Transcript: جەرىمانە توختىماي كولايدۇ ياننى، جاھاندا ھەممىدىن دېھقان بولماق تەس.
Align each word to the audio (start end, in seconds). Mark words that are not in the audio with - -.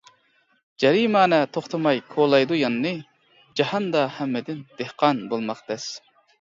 جەرىمانە 0.83 1.39
توختىماي 1.57 2.01
كولايدۇ 2.15 2.59
ياننى، 2.61 2.95
جاھاندا 3.63 4.09
ھەممىدىن 4.19 4.67
دېھقان 4.83 5.25
بولماق 5.37 5.67
تەس. 5.73 5.91